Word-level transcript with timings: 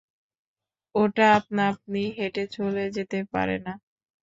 ওটা 0.95 1.25
আপনাআপনি 1.37 2.03
হেঁটে 2.17 2.43
চলে 2.55 2.83
যেতে 2.95 3.19
পারে 3.33 3.57
না! 3.65 3.73